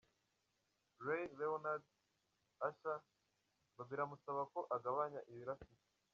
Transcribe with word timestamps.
Ray 1.05 1.25
Leonard, 1.37 1.83
Usher 2.67 2.97
biramusaba 3.89 4.41
ko 4.53 4.59
agabanya 4.75 5.19
ibiro 5.29 5.51
afite. 5.55 5.83